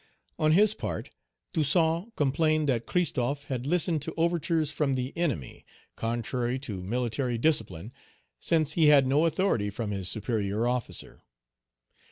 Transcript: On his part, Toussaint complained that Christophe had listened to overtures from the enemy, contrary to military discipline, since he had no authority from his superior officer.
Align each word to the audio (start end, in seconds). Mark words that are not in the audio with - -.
On 0.39 0.53
his 0.53 0.73
part, 0.73 1.11
Toussaint 1.53 2.11
complained 2.15 2.67
that 2.67 2.87
Christophe 2.87 3.43
had 3.49 3.67
listened 3.67 4.01
to 4.01 4.15
overtures 4.17 4.71
from 4.71 4.95
the 4.95 5.15
enemy, 5.15 5.63
contrary 5.95 6.57
to 6.57 6.81
military 6.81 7.37
discipline, 7.37 7.93
since 8.39 8.71
he 8.71 8.87
had 8.87 9.05
no 9.05 9.27
authority 9.27 9.69
from 9.69 9.91
his 9.91 10.09
superior 10.09 10.67
officer. 10.67 11.21